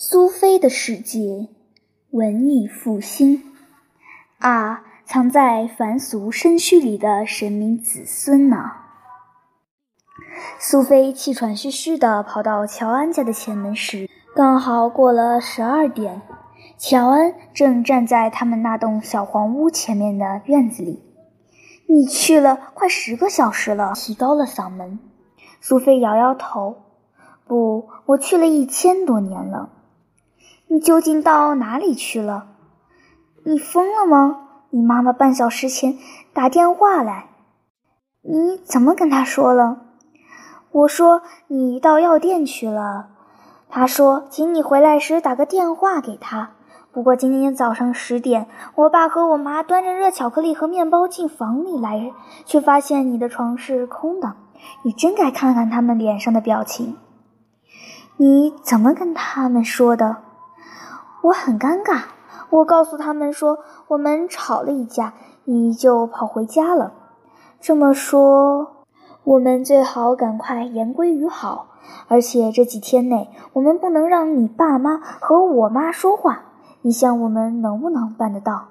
[0.00, 1.48] 苏菲的世界，
[2.12, 3.42] 文艺复兴
[4.38, 8.70] 啊，藏在凡俗身躯里的神明子孙呢。
[10.60, 16.22] 苏菲气喘吁吁地跑到乔安家的前门时，刚好过了十二点。
[16.76, 21.02] 乔安正站在他们那栋小黄屋前面的院子里。
[21.88, 25.00] 你去了快十个小时了，提高了嗓门。
[25.60, 26.76] 苏菲摇摇头
[27.44, 29.70] ：“不，我去了一千多年了。”
[30.70, 32.48] 你究竟到哪里去了？
[33.44, 34.48] 你疯了吗？
[34.70, 35.96] 你妈妈半小时前
[36.34, 37.30] 打电话来，
[38.20, 39.78] 你怎么跟她说了？
[40.70, 43.08] 我说你到药店去了。
[43.70, 46.50] 她说，请你回来时打个电话给她。
[46.92, 52.12] 不过今天早上十点，我爸和我妈端着热巧克力和面包进房里来，
[52.44, 54.34] 却发现你的床是空的。
[54.82, 56.96] 你真该看看他们脸上的表情。
[58.18, 60.27] 你怎么跟他们说的？
[61.28, 62.04] 我很尴尬，
[62.48, 63.58] 我告诉他们说
[63.88, 65.12] 我们吵了一架，
[65.44, 66.94] 你就跑回家了。
[67.60, 68.86] 这么说，
[69.24, 71.66] 我们最好赶快言归于好，
[72.06, 76.44] 而且这几天内我们不能让你爸妈和我妈说话。
[76.80, 78.68] 你想我们能不能办得到？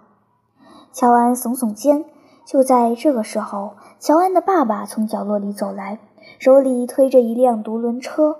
[0.92, 2.06] 乔安耸耸肩。
[2.44, 6.00] 就在这个时候，乔安的爸爸从角落里走来，
[6.39, 8.38] 手里推着一辆独轮车，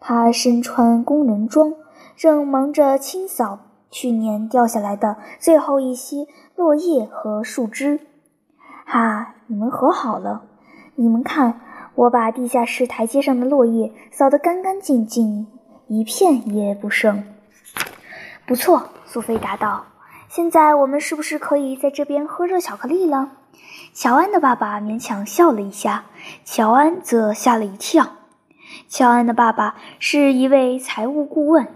[0.00, 1.74] 他身穿工人装。
[2.20, 7.98] 正忙着清扫去年掉下来的最后一些落叶和树枝。
[8.84, 10.42] 哈，你们和好了？
[10.96, 11.62] 你们看，
[11.94, 15.46] 我把地下室台阶上的落叶扫得干干净净，
[15.86, 17.24] 一片也不剩。
[18.46, 19.86] 不错，苏菲答道。
[20.28, 23.30] 现在我们是不是可以在这边喝热巧克力了？
[23.94, 26.04] 乔安的爸爸勉强笑了一下，
[26.44, 28.08] 乔安则吓了一跳。
[28.88, 31.66] 乔安的爸爸是一位财务顾问。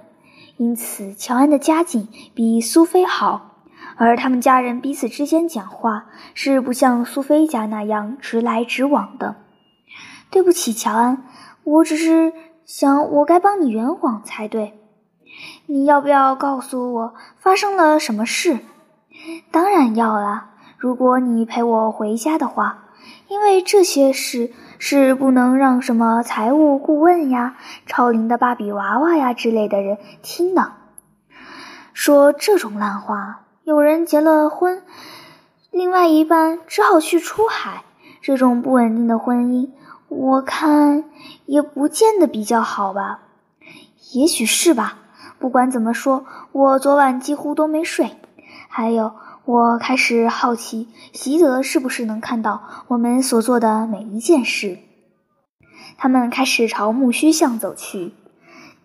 [0.57, 3.57] 因此，乔安的家境比苏菲好，
[3.97, 9.35] 而他们家人彼此之间讲话是不像苏菲家那样直来直往的。
[10.31, 11.25] 对不起，乔安，
[11.65, 12.33] 我只是
[12.65, 14.79] 想我该帮你圆谎才对。
[15.67, 18.61] 你要不要告诉我发生了什么事？
[19.51, 22.91] 当然要啦，如果你陪我回家的话，
[23.29, 24.53] 因为这些事。
[24.87, 27.57] 是不能让什么财务顾问呀、
[27.87, 30.73] 超龄的芭比娃娃呀之类的人听的。
[31.95, 34.83] 说这种烂话，有人结了婚，
[35.71, 37.83] 另外一半只好去出海，
[38.21, 39.71] 这种不稳定的婚姻，
[40.09, 41.05] 我看
[41.47, 43.21] 也不见得比较好吧。
[44.13, 44.99] 也许是吧。
[45.39, 48.11] 不管怎么说，我昨晚几乎都没睡。
[48.69, 49.15] 还有。
[49.47, 54.79] 我开始好奇，席德是不是能看到我们所做的每一件事。
[55.99, 58.15] 他们开始朝木须巷走去。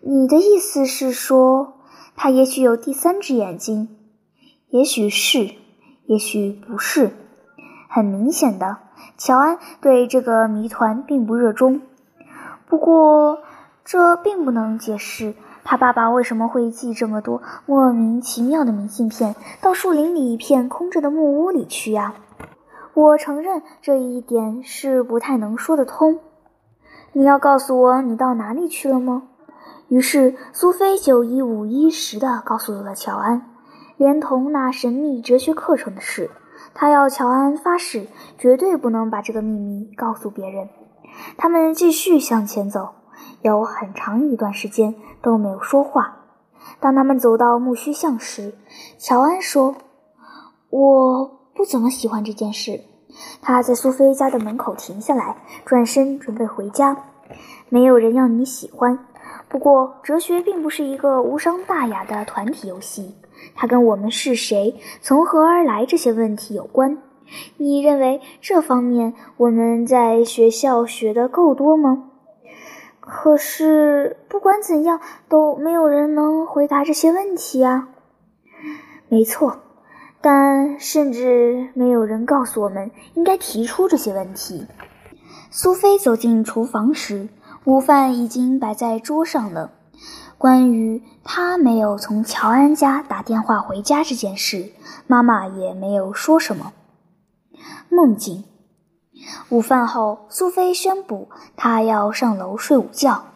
[0.02, 1.78] 你的意思是说，
[2.14, 3.88] 他也许有第三只眼睛？
[4.68, 5.54] 也许是，
[6.04, 7.10] 也许不是。
[7.88, 8.80] 很明显的，
[9.16, 11.80] 乔安对这个谜团并不热衷。
[12.68, 13.38] 不过，
[13.82, 15.34] 这并不能解释。
[15.70, 22.14] 他爸爸为什么会寄这么多莫名其妙的明信片到树林里一片空着的木屋里去呀？
[22.92, 26.18] 我承认这一点是不太能说得通。
[27.12, 29.28] 你要告诉我你到哪里去了吗？
[29.86, 33.42] 于是苏菲就一五一十地告诉了乔安，
[33.96, 36.30] 连同那神秘哲学课程的事。
[36.74, 38.08] 他要乔安发誓
[38.38, 40.68] 绝对不能把这个秘密告诉别人。
[41.38, 42.88] 他们继续向前走。
[43.42, 46.16] 有很长一段时间都没有说话。
[46.78, 48.54] 当他们走到木须巷时，
[48.98, 49.74] 乔安说
[50.70, 52.80] ：“我不怎么喜欢这件事。”
[53.42, 56.96] 他在苏菲家的门口停下来，转身准备回家。
[57.68, 59.06] 没有人要你喜欢。
[59.48, 63.16] 不过，哲学并不是一个无伤大雅的团体游戏，
[63.54, 66.98] 它跟我们是谁、从何而来这些问题有关。
[67.56, 72.09] 你认为这方面我们在学校学的够多吗？
[73.12, 77.88] 可是，不管怎样，都没有人能回答这些问题啊。
[79.08, 79.58] 没错，
[80.20, 84.66] 但甚至没有人告诉我们应该提出这些问题。
[85.50, 87.28] 苏菲走进厨房时，
[87.64, 89.72] 午饭已经摆在桌上了。
[90.38, 94.70] 关于她没有从乔安家打电话回家这件事，
[95.08, 96.72] 妈妈也没有说什么。
[97.88, 98.44] 梦境。
[99.48, 103.26] 午饭后，苏菲宣布她要上楼睡午觉。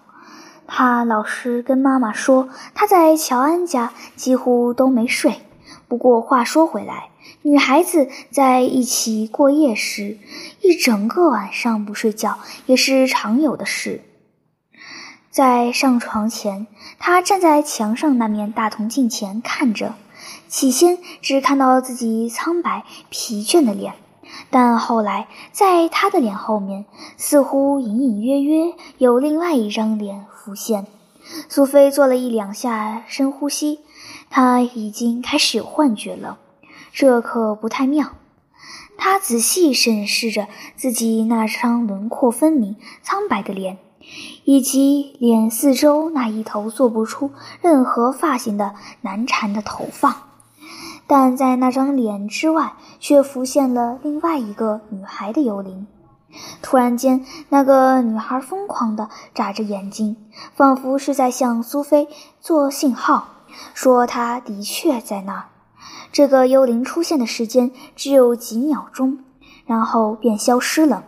[0.66, 5.40] 她老实跟妈妈说，她在乔安家几乎都没睡。
[5.88, 7.10] 不过话说回来，
[7.42, 10.18] 女孩子在一起过夜时，
[10.62, 14.02] 一整个晚上不睡觉也是常有的事。
[15.30, 16.66] 在上床前，
[16.98, 19.94] 他站在墙上那面大铜镜前看着，
[20.48, 23.94] 起先只看到自己苍白疲倦的脸，
[24.50, 26.84] 但后来在他的脸后面，
[27.16, 30.86] 似乎隐隐约约有另外一张脸浮现。
[31.48, 33.80] 苏菲做了一两下深呼吸，
[34.30, 36.38] 她已经开始有幻觉了，
[36.92, 38.10] 这可不太妙。
[38.96, 43.78] 她仔细审视着自己那张轮廓分明、苍白的脸。
[44.44, 47.30] 以及脸四周那一头做不出
[47.62, 50.28] 任何发型的难缠的头发，
[51.06, 55.86] 但在那张脸之外，却浮现了另外一个女孩的幽灵。
[56.62, 60.16] 突然间，那个女孩疯狂地眨着眼睛，
[60.54, 62.08] 仿佛是在向苏菲
[62.40, 63.28] 做信号，
[63.72, 65.44] 说她的确在那儿。
[66.10, 69.18] 这个幽灵出现的时间只有几秒钟，
[69.66, 71.04] 然后便消失了。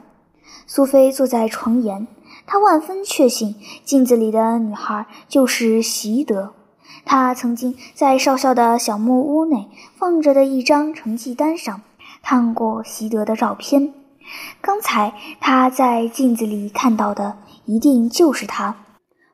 [0.66, 2.06] 苏菲坐在床沿。
[2.46, 6.52] 她万分确信镜子里的女孩就是席德。
[7.06, 11.80] 他曾经在少校的小木屋内放着的一张成绩单上
[12.22, 13.94] 看过席德的照片。
[14.60, 18.76] 刚才他在镜子里看到的一定就是他。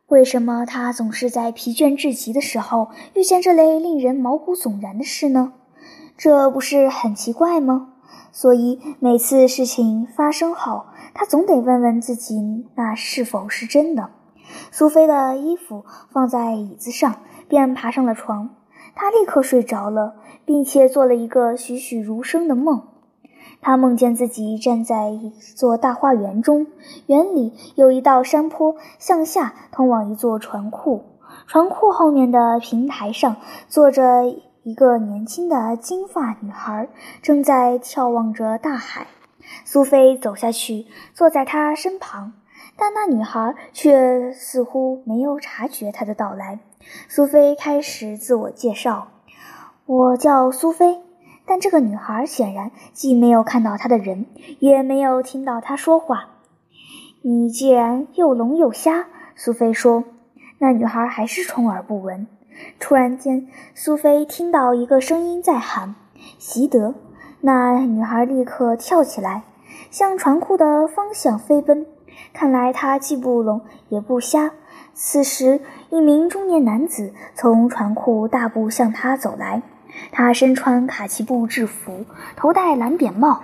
[0.09, 5.55] 为什么他总是在疲倦至极的时候遇见这类令人毛骨悚然的事呢？
[6.19, 7.89] 这不是很奇怪吗？
[8.31, 10.85] 所以每次事情发生后。
[11.15, 14.09] 他总得问问自己，那是否是真的？
[14.71, 17.21] 苏菲的衣服放在椅子上，
[17.53, 18.49] 便爬上了床。
[18.95, 20.15] 他立刻睡着了，
[20.47, 22.89] 并且做了一个栩栩如生的梦。
[23.61, 26.67] 他梦见自己站在一座大花园中，
[27.09, 31.05] 园里有一道山坡向下通往一座船库，
[31.47, 33.37] 船库后面的平台上
[33.69, 34.25] 坐着
[34.63, 36.89] 一个年轻的金发女孩，
[37.21, 39.07] 正在眺望着大海。
[39.67, 42.33] 苏菲走下去，坐在她身旁，
[42.79, 46.61] 但那女孩却似乎没有察觉他的到来。
[47.09, 49.09] 苏菲开始自我介绍
[49.87, 51.01] ：“我叫苏菲。”
[51.45, 54.27] 但这个女孩显然既没有看到她的人，
[54.61, 56.29] 也没有听到她说话。
[57.23, 60.05] 你既然又聋又瞎，苏菲说。
[60.59, 62.27] 那女孩还是充耳不闻。
[62.79, 65.97] 突然间，苏菲听到一个声音在喊
[66.39, 66.95] ：“席德。”
[67.43, 69.43] 那女孩立刻跳起来，
[69.91, 71.85] 向船库的方向飞奔。
[72.33, 74.53] 看来她既不聋也不瞎。
[74.95, 75.61] 此时，
[75.91, 79.63] 一名中年男子从船库大步向她走来。
[80.11, 83.43] 他身穿卡其布制服，头戴蓝扁帽。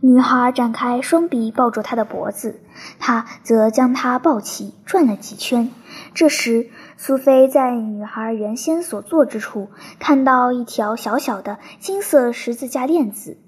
[0.00, 2.60] 女孩展开双臂抱住他的脖子，
[3.00, 5.70] 他则将她抱起，转了几圈。
[6.12, 13.38] 这时，苏菲在女孩原先所坐之处看到一条小小的金色十字架链子，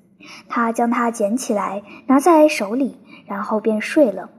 [0.49, 4.31] 她将它捡起来拿在手里，然后便睡了。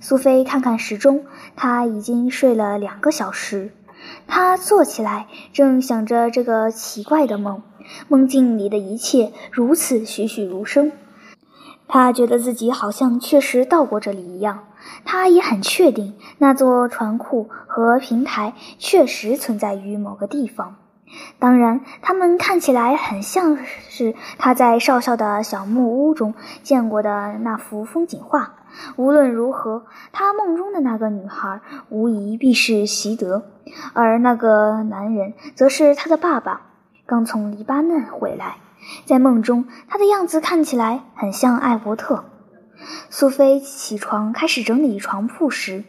[0.00, 1.24] 苏菲看看时钟，
[1.56, 3.72] 她已经睡了两个小时。
[4.26, 7.62] 她坐起来，正想着这个奇怪的梦，
[8.08, 10.92] 梦境里的一切如此栩栩如生。
[11.90, 14.64] 他觉得自己好像确实到过这里一样，
[15.06, 20.76] 他也很确定那座船库和平台确实存在于某个地方。
[21.38, 23.56] 当然，他们看起来很像
[23.88, 28.57] 是他在少校的小木屋中见过的那幅风景画。
[28.96, 33.44] 无论如何，他梦中的那个女孩无疑必是席德，
[33.92, 36.62] 而那个男人则是他的爸爸，
[37.06, 38.56] 刚从黎巴嫩回来。
[39.04, 42.24] 在梦中，他的样子看起来很像艾伯特。
[43.10, 45.84] 苏菲起床开始整理床铺时，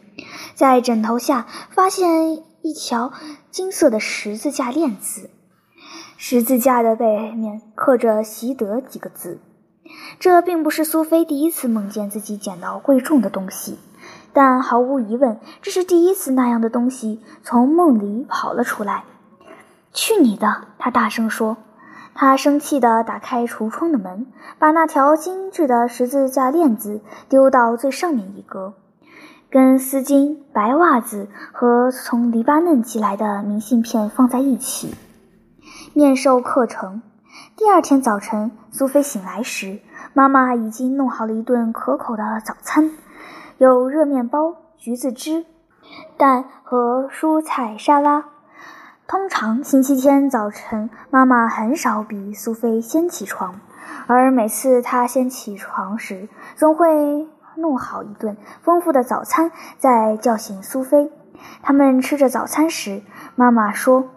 [0.54, 3.12] 在枕头下发现一条
[3.50, 5.30] 金色的十字架链子，
[6.16, 9.40] 十字架的背面刻着“习德”几个字。
[10.18, 13.78] 这并不是苏菲第一次梦见自己捡到贵重的东西，
[14.32, 19.04] 但毫无疑问，这是第一次那样的东西从梦里跑了出来。
[19.92, 21.56] “去你的！”他大声说。
[22.12, 24.26] 他生气地打开橱窗的门，
[24.58, 28.74] 把那条精致的十字架链子丢到最上面一格，
[29.48, 34.92] 跟丝巾、白袜子和从黎巴嫩寄来的明信片放在一起。
[35.94, 37.00] 面授课程。
[37.62, 39.80] 第二天早晨，苏菲醒来时，
[40.14, 42.90] 妈妈已经弄好了一顿可口的早餐，
[43.58, 45.44] 有热面包、橘子汁、
[46.16, 48.24] 蛋和蔬菜沙拉。
[49.06, 53.60] 通常星期天早晨，妈妈很少比苏菲先起床，
[54.06, 61.12] 而每次她先起床时，总会弄好一顿丰富的早餐，再叫醒苏菲。
[61.60, 63.02] 他们吃着早餐时，
[63.36, 64.08] 妈妈说：“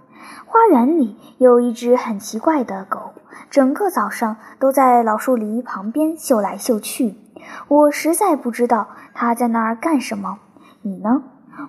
[0.48, 3.12] 花园里有一只很奇怪的狗，
[3.54, 7.20] 整个早上都在老树篱旁边嗅来嗅去。
[7.68, 10.40] 我实在不知道它在那儿干什么。
[10.82, 11.22] 你呢？”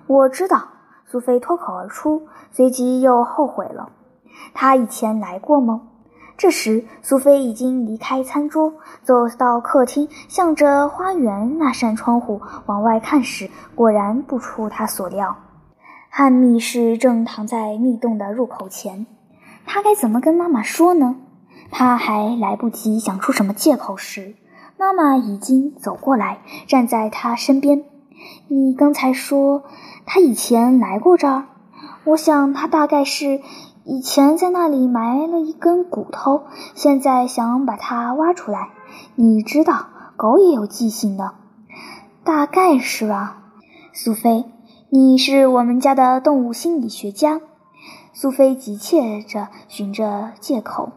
[0.07, 0.69] 我知道。
[1.05, 3.91] 苏菲脱口而出，随即又后悔了。
[4.55, 5.83] 他以前来过吗？
[6.35, 8.73] 这时，苏菲已经离开餐桌，
[9.03, 15.37] 走到客厅，向着花园那扇窗户往外看时，果然不出他所料，
[16.09, 19.05] 汉密士正躺在密洞的入口前。
[19.67, 21.17] 他该怎么跟妈妈说呢？
[21.77, 24.35] 他还来不及想出什么借口时，
[24.79, 27.83] 妈妈已经走过来，站在他身边。
[28.47, 29.63] 你刚才说。
[30.05, 31.47] 他以前来过这儿，
[32.05, 33.41] 我想他大概是
[33.83, 36.43] 以前在那里埋了一根骨头，
[36.75, 38.69] 现在想把它挖出来。
[39.15, 41.33] 你知道，狗也有记性的，
[42.23, 43.41] 大概是吧？
[43.91, 44.45] 苏菲，
[44.89, 47.41] 你是我们家的动物心理学家。
[48.13, 50.93] 苏菲急切着寻着借口，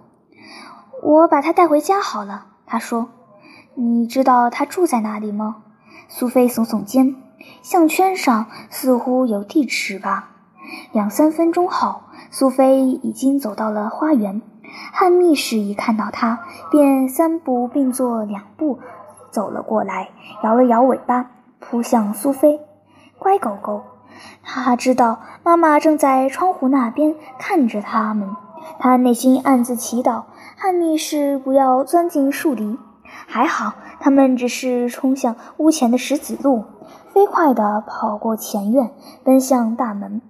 [1.09, 2.45] 我把它带回家好了。
[2.67, 3.09] 她说
[3.75, 5.63] ：“你知道他住在哪里吗？”
[6.07, 7.17] 苏菲耸耸肩。
[7.63, 10.29] 项圈上似乎有地址吧。
[10.93, 14.43] 两三分钟后，苏菲已经走到了花园。
[14.93, 18.79] 汉密士一看到她，便三步并作两步
[19.31, 20.11] 走了过来，
[20.45, 22.61] 摇了摇尾巴，扑向苏菲。
[23.19, 23.83] 乖狗狗，
[24.45, 28.37] 他知道妈妈正在窗户那边看着他们。
[28.81, 30.25] 他内心暗自祈祷，
[30.61, 32.77] 汉密士不要钻进树林。
[33.05, 36.65] 还好，他们只是冲向屋前的石子路。
[37.15, 38.91] 飞快地跑过前院，
[39.23, 40.21] 奔向大门。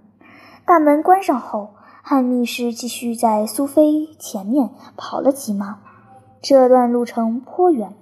[0.67, 1.71] 大门关上后，
[2.03, 4.69] 汉密士继续在苏菲前面
[4.99, 5.79] 跑了几码。
[6.43, 7.95] 这段路程颇远。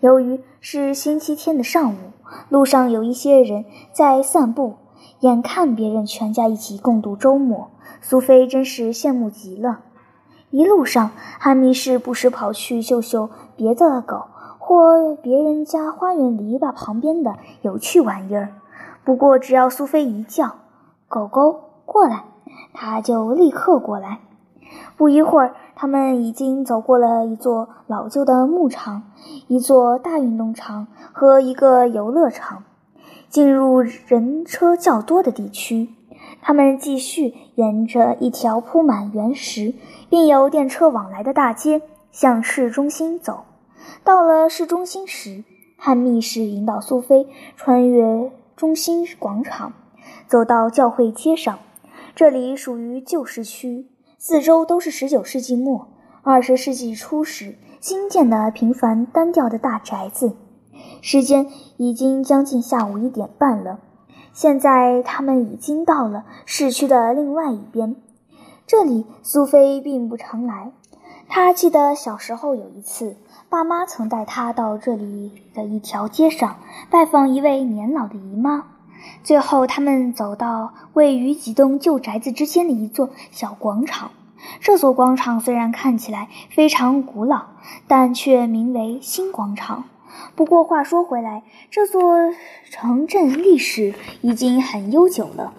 [0.00, 1.96] 由于是星期天的上午，
[2.50, 3.64] 路上有一些人
[3.94, 4.74] 在散步，
[5.20, 7.70] 眼看别人全家一起共度周末，
[8.02, 9.80] 苏菲真是羡慕极了。
[10.52, 14.26] 一路上，哈密士不时跑去嗅嗅别的狗。
[14.64, 18.50] 或别人家花园篱笆旁边的有趣玩意儿。
[19.04, 20.54] 不过，只要苏菲一叫
[21.08, 22.26] “狗狗过来”，
[22.72, 24.20] 它就立刻过来。
[24.96, 29.02] 不一会儿，他们已经走过了一座老旧的牧场、
[29.48, 32.62] 一座大运动场和一个游乐场，
[33.28, 35.88] 进入人车较多的地区。
[36.42, 39.74] 他们继续沿着一条铺满原石
[40.10, 41.80] 并有电车往来的大街
[42.10, 43.44] 向市中心走。
[44.04, 45.44] 到了市中心时，
[45.76, 49.72] 汉密士引导苏菲穿越中心广场，
[50.26, 51.58] 走到教会街上。
[52.14, 53.86] 这里属于旧市区，
[54.18, 55.88] 四周都是19世纪末、
[56.24, 60.34] 20世纪初时新建的平凡单调的大宅子。
[61.00, 61.46] 时间
[61.76, 63.78] 已经将近下午一点半了。
[64.32, 67.96] 现在他们已经到了市区的另外一边。
[68.66, 70.72] 这里苏菲并不常来，
[71.28, 73.16] 她记得小时候有一次。
[73.48, 76.56] 爸妈曾带她到这里的一条街上
[76.90, 78.64] 拜访一位年老的姨妈。
[79.22, 84.12] 最后，他们走到位于几栋旧宅子之间的一座小广场。
[84.60, 87.42] 这座广场虽然看起来非常古老，
[87.86, 89.84] 但却名为新广场。
[90.34, 92.32] 不过话说回来，这座
[92.70, 95.52] 城镇历史已经很悠久了，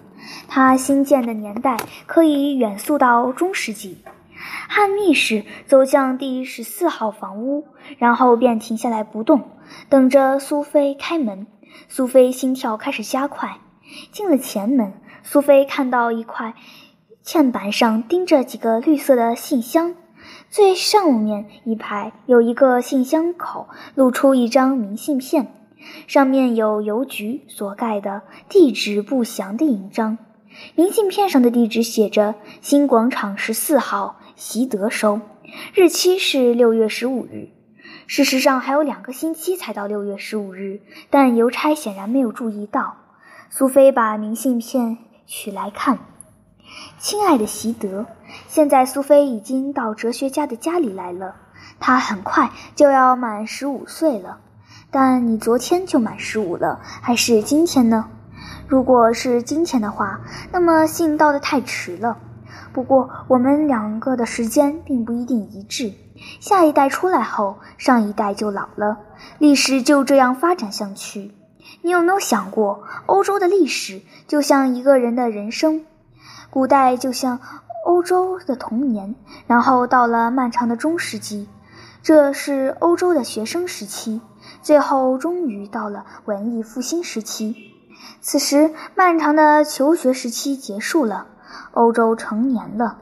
[0.48, 3.98] 它兴建的年代可以远溯到中世纪。
[4.68, 7.66] 汉密士走向第十四号房屋，
[7.98, 9.42] 然后便停下来不动，
[9.88, 11.46] 等着苏菲开门。
[11.88, 13.58] 苏菲心跳开始加快。
[14.12, 16.54] 进了前门，苏菲看到一块
[17.24, 19.94] 嵌板上钉着几个绿色的信箱，
[20.54, 25.52] 最上面一排有一个信箱口，露出一张明信片，
[26.06, 30.16] 上面有邮局所盖的“地址不详”的印章。
[30.76, 34.20] 明信片上的地址写着“新广场十四号”。
[34.36, 35.20] 习德收，
[35.74, 37.48] 日期是六月十五日。
[38.06, 42.94] 事实上还有两个星期才到六月十五日，但邮差显然没有注意到。
[43.50, 45.98] 苏菲把明信片取来看。
[46.98, 48.06] 亲爱的习德，
[48.48, 51.36] 现在苏菲已经到哲学家的家里来了。
[51.80, 54.38] 他很快就要满十五岁了。
[54.90, 58.08] 但你昨天就满十五了，还是今天呢？
[58.68, 60.20] 如果是今天的话，
[60.52, 62.16] 那么信到的太迟了。
[62.72, 65.92] 不过，我们两个的时间并不一定一致。
[66.38, 68.98] 下一代出来后，上一代就老了，
[69.38, 71.32] 历史就这样发展下去。
[71.82, 75.84] 你有没有想过，欧洲的历史就像一个人的人生，
[76.54, 77.40] 古代就像
[77.84, 79.16] 欧洲的童年，
[79.48, 81.48] 然后到了漫长的中世纪，
[82.00, 84.20] 这是欧洲的学生时期，
[84.62, 87.56] 最后终于到了文艺复兴时期。
[88.20, 91.26] 此时，漫长的求学时期结束了。
[91.72, 92.98] 欧洲成年了，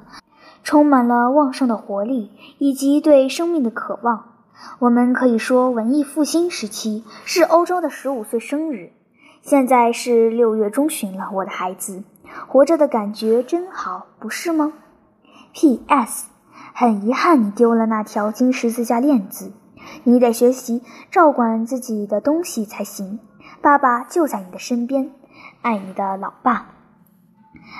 [0.65, 4.33] 充满了旺盛的活力以及对生命的渴望。
[4.79, 8.93] 我们可以说，文艺复兴时期是欧洲的十五岁生日。
[9.43, 12.03] 现在是六月中旬了，我的孩子，
[12.47, 14.73] 活着的感觉真好，不是吗
[15.53, 16.27] ？P.S.
[16.75, 19.53] 很遗憾你丢了那条金十字架链子，
[20.05, 23.21] 你得学习照管自己的东西才行。
[23.61, 25.11] 爸爸就在你的身边，
[25.61, 26.67] 爱你的老爸。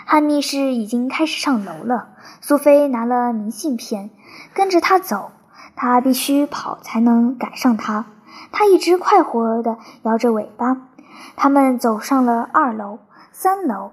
[0.07, 2.11] 汉密士已经开始上楼了。
[2.41, 4.11] 苏菲拿了明信片，
[4.55, 5.33] 跟着他走。
[5.75, 8.05] 他必须跑才能赶上他。
[8.53, 10.89] 他一直快活地摇着尾巴。
[11.35, 12.99] 他们走上了二楼、
[13.33, 13.93] 三楼，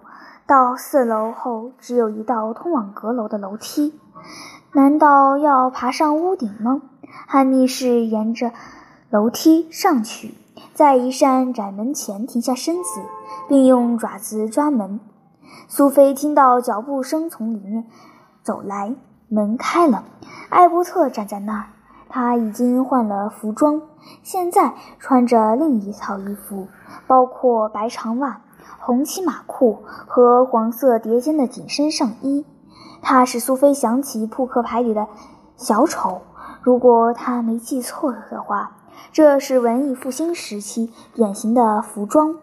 [0.50, 3.94] 到四楼后，只有一道通往阁楼的楼梯。
[4.74, 6.82] 难道要爬上屋顶吗？
[7.28, 8.52] 汉密士沿着
[9.12, 10.34] 楼梯上去，
[10.74, 13.00] 在一扇窄门前停下身子，
[13.48, 15.00] 并用爪子抓门。
[15.68, 17.86] 苏菲听到脚步声从里面
[18.42, 18.96] 走来，
[19.28, 20.04] 门开了。
[20.50, 21.66] 艾伯特站在那儿，
[22.10, 23.84] 他已经换了服装，
[24.24, 26.68] 现在穿着另一套衣服，
[27.06, 28.42] 包括白长袜、
[28.90, 32.44] 红漆马裤和黄色叠肩的紧身上衣。
[33.04, 35.08] 他使苏菲想起扑克牌里的
[35.58, 36.24] 小丑，
[36.64, 38.78] 如果他没记错的话，
[39.12, 42.38] 这是文艺复兴时期典型的服装。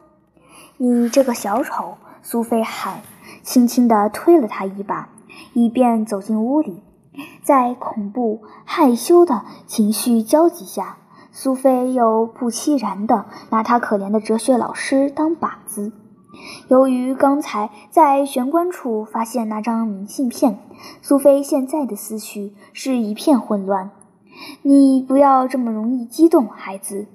[0.77, 1.99] 你这个小丑！
[2.23, 3.01] 苏菲喊。
[3.43, 5.09] 轻轻地推了他一把，
[5.53, 6.85] 以便走进屋里。
[7.43, 10.99] 在恐怖、害羞的情绪交集下，
[11.33, 15.91] 苏菲又不期然地拿他可怜的哲学老师当靶子。
[16.69, 20.59] 由于刚才在玄关处发现那张明信片，
[21.01, 23.91] 苏菲现在的思绪是一片混乱。
[24.63, 27.07] 你不要这么容易激动，孩子，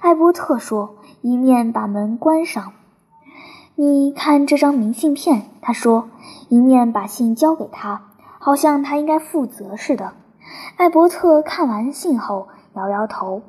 [0.00, 2.72] 艾伯特说，一面把门关上。
[3.74, 6.08] 你看这张明信片，他说，
[6.48, 8.08] 一面把信交给他，
[8.38, 10.12] 好像他应该负责似的。
[10.76, 13.42] 艾伯特看完信后摇摇头，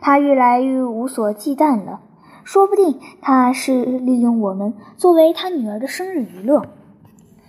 [0.00, 2.00] 他越来越无所忌惮了。
[2.46, 6.64] 说不定他是利用我们作为他女儿的生日娱乐。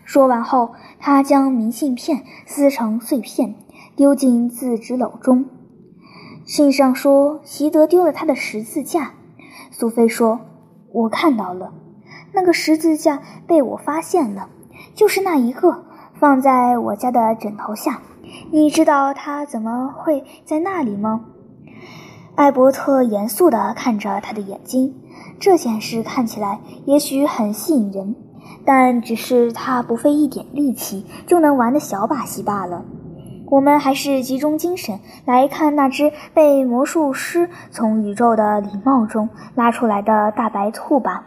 [0.06, 3.54] 说完后，他将明信片撕成碎片，
[3.96, 5.46] 丢进自纸篓中。
[6.46, 9.12] 信上说，席德丢了他的十字架。
[9.70, 10.40] 苏菲说
[10.92, 11.76] ：“我看到了。”
[12.34, 14.50] 那个十字架被我发现了，
[14.96, 18.02] 就是那一个，放在我家的枕头下。
[18.50, 21.26] 你知道它怎么会在那里吗？
[22.38, 24.94] 艾伯特严肃地看着他的眼睛。
[25.40, 28.16] 这件事看起来也许很吸引人，
[28.64, 32.86] 但只是他不费一点力气就能玩的小把戏罢了。
[33.48, 41.26] 我们还是集中精神来看那只被魔术师从宇宙的礼帽中拉出来的大白兔吧。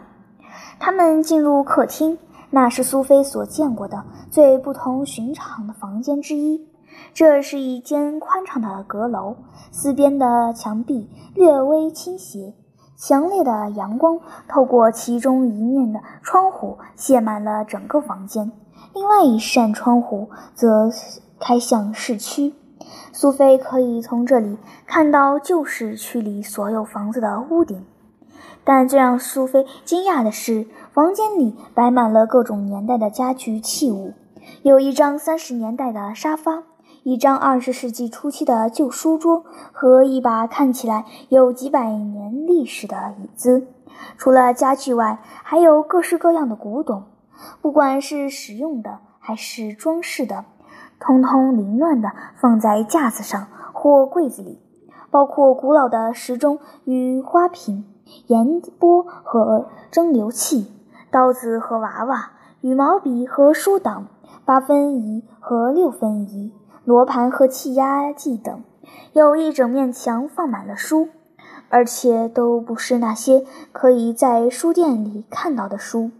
[0.79, 2.17] 他们进入客厅，
[2.51, 6.70] 那是苏菲所见过的最不同寻常的房间之一。
[7.13, 9.35] 这是一间宽敞的阁楼，
[9.71, 12.53] 四边的墙壁略微倾斜，
[12.97, 18.51] 强烈的阳光透过其中一面的窗户泻满了整个房间，
[18.93, 20.89] 另外一扇窗户则
[21.39, 22.53] 开向市区。
[23.13, 27.85] 苏菲可以从这里看到旧市区里所有房子的屋顶。
[28.63, 34.13] 但最让苏菲惊讶的是，房间里摆满了各种年代的家具器物，
[34.61, 36.63] 有一张三十年代的沙发，
[37.03, 43.67] 一张二十世纪初期的旧书桌和一把看起来有几百年历史的椅子。
[44.17, 47.03] 除了家具外，还有各式各样的古董，
[47.61, 50.45] 不管是实用的还是装饰的，
[50.99, 54.59] 通通凌乱地放在架子上或柜子里，
[55.09, 57.85] 包括古老的时钟与花瓶。
[58.27, 60.69] 盐钵和蒸馏器，
[61.11, 64.07] 刀子和娃娃，羽毛笔和书档，
[64.43, 66.51] 八分仪和六分仪，
[66.91, 68.65] 罗盘和气压计等，
[69.13, 71.07] 有一整面墙放满了书，
[71.69, 76.11] 而且都不是那些可以在书店里看到的书，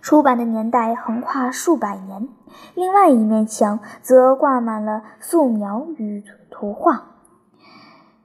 [0.00, 2.28] 出版的年代横跨数百年。
[2.76, 7.06] 另外一面墙则挂满了素描与图画，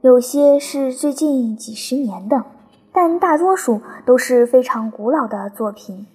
[0.01, 2.43] 有些是最近几十年的。
[2.93, 6.05] 但大多数都是非常古老的作品。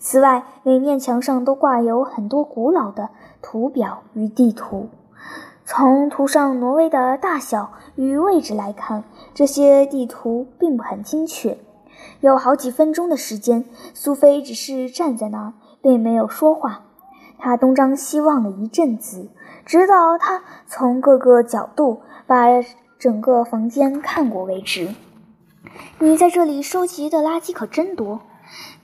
[0.00, 4.88] 此外，每面墙上都挂有很多古老的图表与地图。
[5.64, 11.58] 从图上挪威的大小与位置来看，这些地图并不很精确。
[12.20, 15.52] 有好几分钟的时间，苏菲只是站在那儿，
[15.82, 16.82] 并没有说话。
[17.38, 19.28] 她东张西望了一阵子，
[19.64, 22.46] 直到她从各个角度把
[22.98, 24.88] 整个房间看过为止。
[25.98, 28.20] 你在这里收集的垃圾可真多！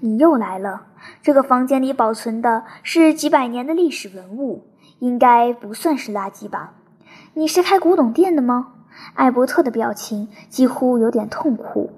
[0.01, 0.87] 你又来了。
[1.23, 4.67] 这个房间里保存的是几百年的历史文物，
[5.03, 6.75] 应该不算是垃圾吧？
[7.35, 8.69] 你是开古董店的吗？
[9.15, 11.91] 艾伯特的表情几乎有点痛苦。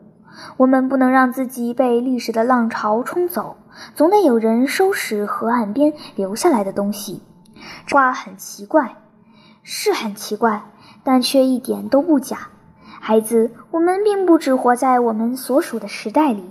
[0.56, 3.58] 我们不能让自己被历史的浪潮冲走，
[3.94, 7.20] 总得有人收拾河岸边留下来的东西。
[7.86, 8.96] 这话很奇怪，
[9.62, 10.64] 是很奇怪，
[11.02, 12.48] 但却一点都不假。
[13.00, 16.42] 孩子，我们并不只活在我们所属的时代里，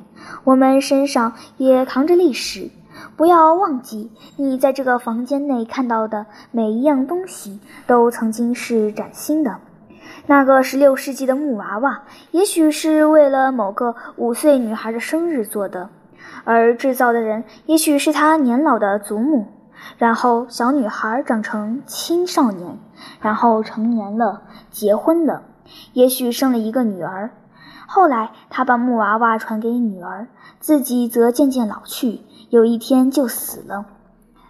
[0.43, 2.69] 我们身上也扛着历史。
[3.15, 9.59] 不要忘记，你在这个房间内看到的每一样东西，都曾经是崭新的。
[10.25, 15.89] 那个十六世纪的木娃娃，也许是为了某个五岁女孩的生日做的，
[16.43, 19.47] 而制造的人也许是她年老的祖母。
[19.97, 22.79] 然后，小女孩长成青少年，
[23.19, 25.43] 然后成年了，结婚了，
[25.93, 27.31] 也许生了一个女儿。
[27.85, 30.27] 后来，她把木娃娃传给女儿，
[30.59, 32.21] 自己则渐渐老去。
[32.53, 33.83] 有一天就死了。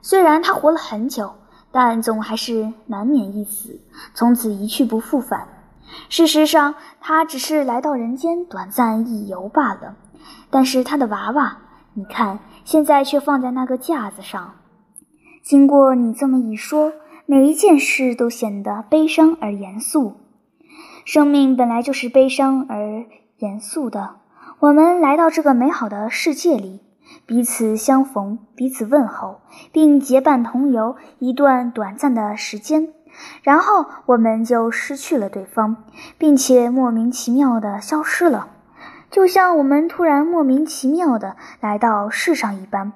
[0.01, 1.35] 虽然他活了很久，
[1.71, 3.79] 但总还是难免一死，
[4.13, 5.47] 从此一去不复返。
[6.09, 9.95] 事实上，他只是来到人间短暂一游罢了。
[10.49, 11.59] 但是他的娃娃，
[11.93, 14.55] 你看，现在却放在那个架子上。
[15.41, 16.91] 经过你这么一说，
[17.25, 20.17] 每一件事都显得悲伤而严肃。
[21.05, 23.05] 生命本来就是悲伤而
[23.37, 24.17] 严肃的。
[24.59, 26.81] 我们来到这个美好的世界里。
[27.25, 29.39] 彼此相逢，彼此问候，
[29.71, 32.89] 并结伴同游一段短暂的时间，
[33.41, 35.85] 然后我们就失去了对方，
[36.17, 38.49] 并且莫名其妙地消失了，
[39.09, 42.91] 就像我们突然莫名其妙地来到世上一般。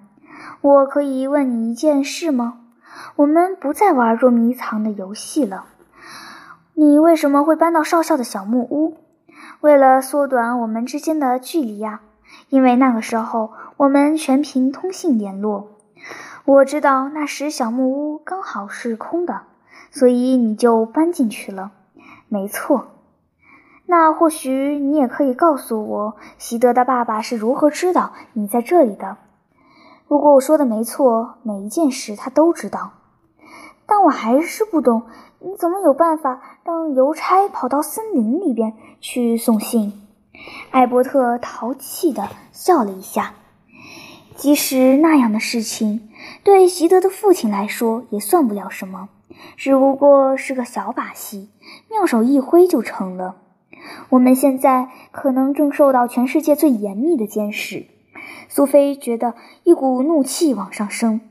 [0.62, 2.60] 我可以问你一件事吗？
[3.16, 5.66] 我们不再玩捉迷藏的游戏了。
[6.74, 8.98] 你为什么会搬到少校的小木屋？
[9.62, 12.02] 为了缩短我们之间的距离呀。
[12.50, 15.68] 因为那个时候我们全凭通信联络，
[16.46, 19.42] 我知道那时小木屋刚好是空的，
[19.92, 21.72] 所以你就搬进去了。
[22.30, 22.88] 没错，
[23.86, 29.18] 那或许你也可以告诉我，习德的爸爸是如何知道你在这里的？
[30.08, 32.92] 如果我说的没错，每一件事他都知道，
[33.86, 35.04] 但我还是不懂，
[35.40, 40.07] 你怎么有办法让邮差跑到森林里边去送信？
[40.72, 43.34] 艾伯特淘气地笑了一下。
[44.36, 46.10] 即使那样的事情，
[46.44, 49.10] 对席德的父亲来说也算不了什么，
[49.56, 51.50] 只不过是个小把戏，
[51.90, 53.38] 妙手一挥就成了。
[54.10, 57.88] 我们现在可能正受到全世界最严密的监视。
[58.50, 61.22] 苏菲觉得一股怒气往上升。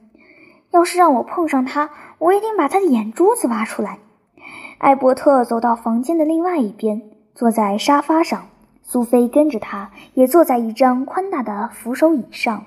[0.70, 3.98] 要是让我碰上他，我一定把他的眼珠子挖出来。
[4.78, 7.02] 艾伯特走到房间的另外一边，
[7.34, 8.48] 坐在沙发上。
[8.88, 12.66] 苏菲跟着他，也坐在一张宽大的扶手椅上。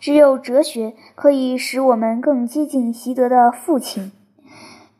[0.00, 4.10] 只有哲学可以使我们更接近习德的父亲。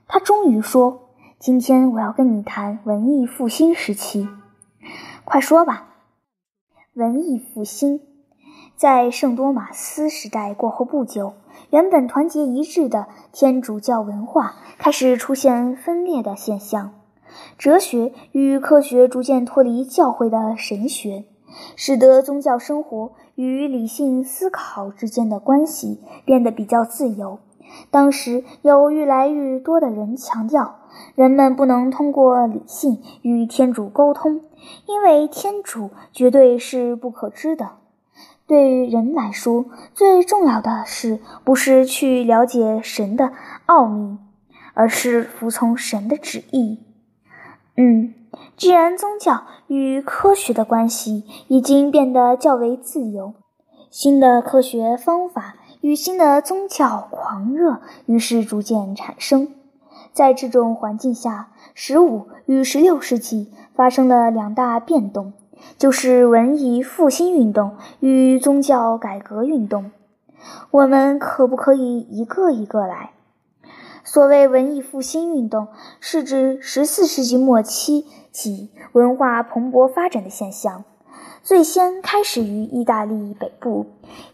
[0.07, 1.09] 他终于说
[1.41, 4.29] ：“今天我要跟你谈文艺复兴时期。”
[5.25, 5.89] 快说吧。
[6.95, 8.01] 文艺复兴
[8.77, 11.35] 在圣多马斯时代过后不久，
[11.71, 16.98] 原本团结一致的天主教文化开始出现分裂的现象。
[17.57, 21.25] 哲学与科学逐渐脱离教会的神学，
[21.77, 27.39] 使得宗教生活与理性思考之间的关系变得比较自由。
[27.91, 30.77] 当时有越来越多的人强调，
[31.15, 34.41] 人们不能通过理性与天主沟通，
[34.87, 37.73] 因为天主绝对是不可知的。
[38.47, 43.33] 对于人来说，最重要的是不是去了解神的
[43.67, 44.17] 奥秘，
[44.73, 46.79] 而是服从神的旨意。
[47.81, 48.13] 嗯，
[48.57, 53.35] 既然宗教与科学的关系已经变得较为自由，
[53.89, 59.55] 新的科学方法与新的宗教狂热于是逐渐产生。
[60.13, 65.33] 在这种环境下，十五与十六世纪发生了两大变动，
[65.79, 69.93] 就是文艺复兴运动与宗教改革运动。
[70.73, 73.13] 我们可不可以一个一个来？
[74.11, 75.69] 所谓文艺复兴运动，
[76.01, 80.85] 是指十四世纪末期起文化蓬勃发展的现象，
[81.43, 83.85] 最先开始于意大利北部，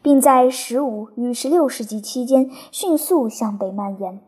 [0.00, 4.20] 并在十五与十六世纪期间迅速向北蔓延。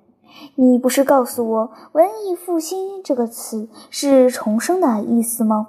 [0.56, 5.68] 你不是告诉我“文艺复兴”这个词是重生的意思吗？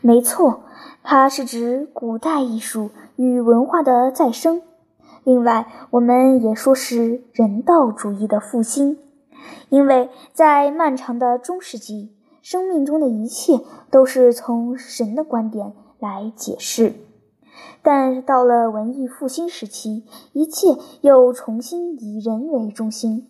[0.00, 0.62] 没错，
[1.02, 4.62] 它是指古代艺术与文化的再生。
[5.24, 8.98] 另外，我们也说是人道主义的复兴，
[9.68, 16.94] 因为在漫长的中世纪，生命中的一切都是从神的观点来解释。
[17.82, 23.26] 但到了文艺复兴时期，一切又重新以人为中心。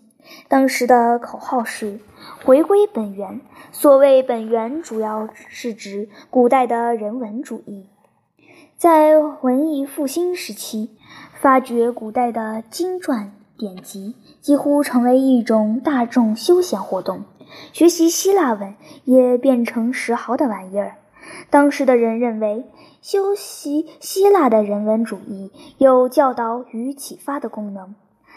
[0.49, 1.99] 当时的口号是
[2.45, 3.41] “回归本源”。
[3.73, 7.87] 所谓本源，主要是指古代的人文主义。
[8.77, 10.91] 在文艺复兴时期，
[11.41, 17.25] 发掘古代的经传典籍几乎成为一种大众休闲活动，
[17.73, 18.75] 学习希腊文
[19.05, 20.97] 也变成时髦的玩意儿。
[21.49, 22.67] 当时的人认为，
[23.01, 27.95] 修习希腊的人文主义有教导与启发的功能。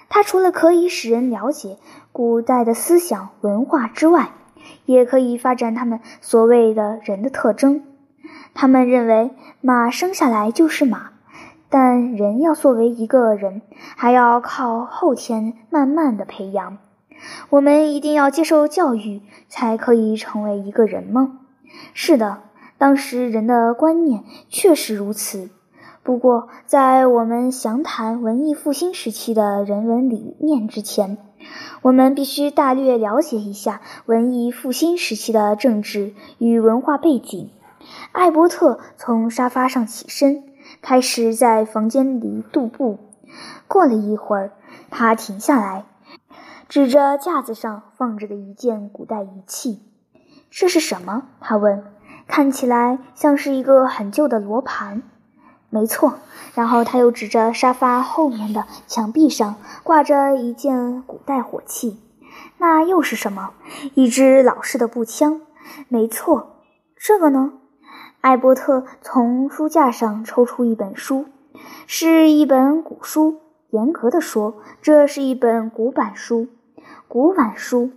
[0.07, 1.77] 它除了可以使人了解
[2.13, 4.31] 古代的思想文化之外，
[4.85, 7.83] 也可以发展他们所谓的人的特征。
[8.53, 11.12] 他们认为马生下来就是马，
[11.73, 13.63] 但人要作为一个人，
[13.97, 16.77] 还要靠后天慢慢的培养。
[17.49, 21.39] 我们一定要接受教育，才可以成为一个人吗？
[21.95, 22.43] 是的，
[22.77, 25.49] 当时人的观念确实如此。
[26.03, 31.17] 不过，在我们详谈文艺复兴时期的人文理念之前，
[31.81, 37.49] 我们必须大略了解一下文艺复兴时期的政治与文化背景。
[38.11, 40.43] 艾伯特从沙发上起身，
[40.83, 42.99] 开始在房间里踱步。
[43.67, 44.51] 过了一会儿，
[44.91, 45.85] 他停下来，
[46.67, 49.81] 指着架子上放着的一件古代仪器
[50.51, 51.85] ：“这是什么？”他问。
[52.27, 55.01] “看起来像是一个很旧的罗盘。
[55.71, 56.19] ”“没错。”
[56.53, 61.99] 然后他又指着沙发后面的墙壁上挂着一件古代火器。
[62.59, 63.51] “那又是什么
[63.95, 65.41] ？”“一支老式的步枪。
[65.87, 66.57] ”“没错。
[66.99, 67.53] ”“这个呢？”
[68.23, 71.25] 艾伯特从书架上抽出一本书，
[71.87, 73.41] 是一本古书。
[73.71, 76.47] 严格的说，这是一本古板书。
[77.09, 77.91] 古板书，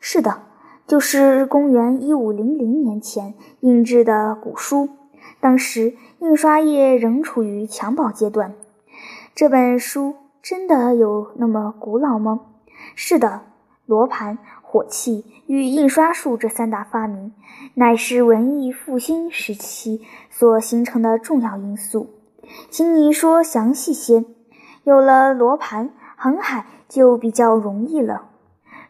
[0.00, 0.42] 是的，
[0.88, 4.88] 就是公元一五零零年前印制的古书。
[5.38, 8.54] 当时印刷业仍处于襁褓阶段。
[9.32, 12.40] 这本书真的有那么古老吗？
[12.96, 13.42] 是的，
[13.86, 14.38] 罗盘。
[14.70, 17.32] 火器与印刷术这三大发明，
[17.72, 22.10] 乃是文艺复兴时期所形成的重要因素。
[22.68, 24.26] 请你说详细些。
[24.84, 28.26] 有了罗盘，航海就比较容易了。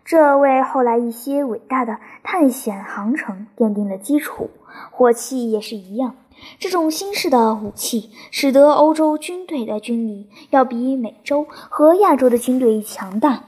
[0.05, 4.51] 这为后来一些伟大的探险航程奠定了基础。
[4.91, 6.17] 火器也是一样。
[6.59, 13.45] 这种新式的武器，使得欧洲军队的军力要比美洲和亚洲的军队强大。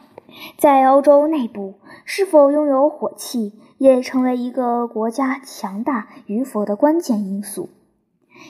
[0.56, 7.70] 在欧洲内部，是否拥有火器，也成为一个国家强大与否的关键因素。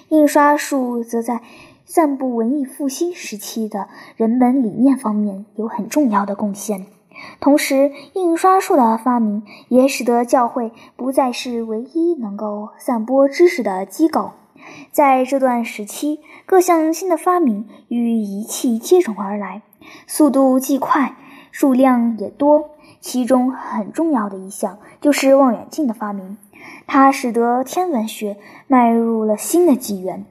[0.09, 1.43] 印刷术则在
[1.85, 6.87] 散布文艺复兴时期的人本理念方面有很重要的贡献。
[7.41, 14.31] 同时，印刷术的发明也使得教会不再是唯一能够散播知识的机构。
[14.93, 19.63] 在这段时期，各项新的发明与仪器接踵而来，
[20.07, 21.17] 速度既快。
[21.51, 26.39] 数量也多，其中很重要的一项就是望远镜的发明，
[26.87, 28.37] 它使得天文学
[28.67, 30.25] 迈入了新的纪元，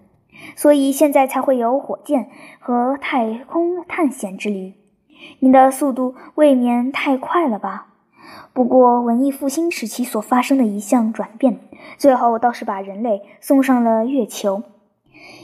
[0.56, 2.30] 所以现在才会有火箭
[2.60, 4.74] 和太空探险之旅。
[5.40, 7.88] 你的速度未免太快了吧？
[8.54, 11.60] 不过，文艺复兴时期所发生的一项转变，
[11.98, 14.64] 最后倒是把人类送上了月球，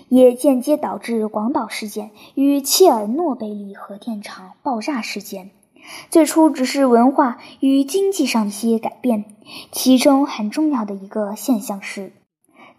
[0.08, 5.52] 也间接导致广岛事件与切尔诺贝利核电厂爆炸事件。
[6.10, 9.26] 最初只是文化与经济上的一些改变，
[9.72, 12.14] 其中很重要的一个现象是，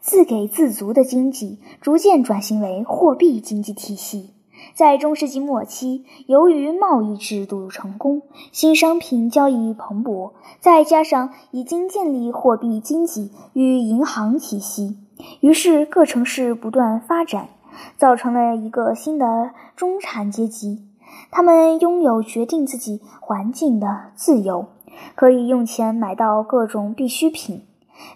[0.00, 4.30] 自给自足的经济逐渐转型为货币经济体系。
[4.74, 14.96] 在中世纪末期，由于贸易制度成功，新商品交易蓬勃，再加上已经建立货币经济与银行体系，
[15.40, 17.50] 于是各城市不断发展，
[17.96, 20.85] 造成了一个新的中产阶级。
[21.30, 24.66] 他们拥有决定自己环境的自由，
[25.14, 27.66] 可以用钱买到各种必需品。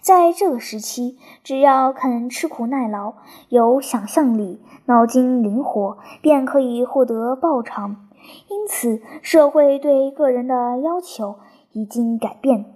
[0.03, 3.14] 在这个时期，只要肯吃苦耐劳、
[3.49, 8.09] 有想象力、脑筋灵活，便可以获得报偿。
[8.49, 11.37] 因此，社会对个人的要求
[11.73, 12.66] 已经改变。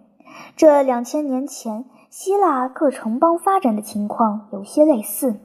[0.56, 5.36] 这两千年前，希腊各城邦发展的情况有些类似。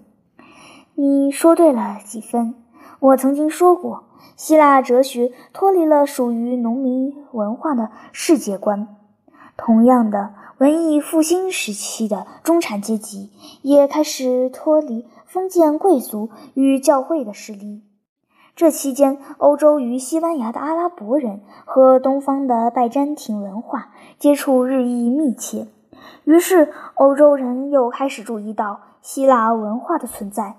[0.95, 2.55] 你说对了几分。
[2.99, 4.05] 我曾经说过。
[4.35, 8.87] 希腊哲学脱离了属于农民文化的世界观，
[9.57, 17.83] 同样的，文艺复兴时期的中产阶级也开始脱离封建贵族与教会的势力。
[18.55, 25.67] 这期间，欧洲与西班牙的阿拉伯人和东方的拜占庭文化接触日益密切，
[26.25, 30.57] 于是欧洲人又开始注意到希腊文化的存在。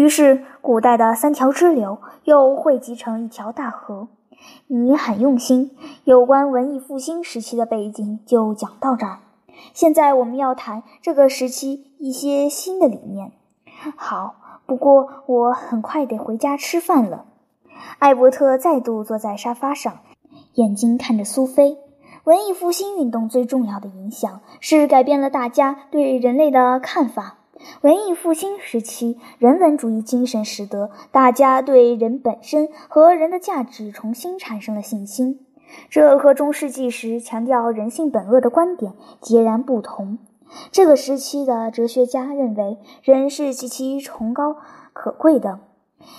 [0.00, 4.08] 于是，古代的三条支流又汇集成一条大河。
[4.66, 9.18] 你很用心，有关文艺复兴时期的背景就讲到这儿。
[9.74, 13.32] 现在我们要谈这个时期一些新的理念。
[13.94, 17.26] 好，不过我很快得回家吃饭了。
[17.98, 19.98] 艾伯特再度坐在沙发上，
[20.54, 21.76] 眼睛看着苏菲。
[22.24, 27.39] 文艺复兴运动最重要的影响是改变了大家对人类的看法。
[27.82, 35.40] 文艺复兴时期，人文主义精神使得大家对人本身和人的价值重新产生了信心。
[35.88, 40.18] 这和中世纪时强调人性本恶的观点截然不同。
[40.72, 44.56] 这个时期的哲学家认为人是极其崇高
[44.92, 45.60] 可贵的，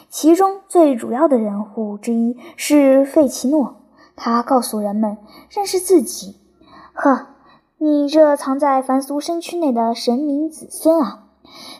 [0.09, 3.75] 其中最主要的人物之一是费奇诺。
[4.15, 5.17] 他告诉人们
[5.49, 6.37] 认识自己。
[6.93, 7.27] 呵，
[7.77, 11.25] 你这藏在凡俗身躯内的神明子孙啊！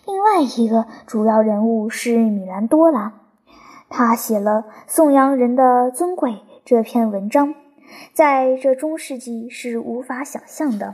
[0.05, 3.13] 另外一个主要人物是米兰多拉，
[3.89, 4.51] 他写了
[4.87, 6.31] 《颂扬人的尊贵》
[6.65, 7.53] 这篇文章，
[8.13, 10.89] 在这中世纪是无法想象的。